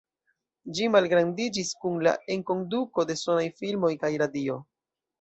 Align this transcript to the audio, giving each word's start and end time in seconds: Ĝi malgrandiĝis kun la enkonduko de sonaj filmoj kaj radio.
Ĝi 0.79 0.87
malgrandiĝis 0.95 1.75
kun 1.85 2.01
la 2.09 2.15
enkonduko 2.39 3.09
de 3.13 3.19
sonaj 3.27 3.47
filmoj 3.63 3.97
kaj 4.05 4.15
radio. 4.27 4.61